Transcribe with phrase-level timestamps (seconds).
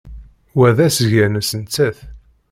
[0.57, 1.97] Wa d asga-nnes nettat.